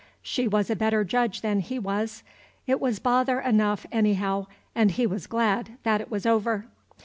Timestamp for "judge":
1.03-1.41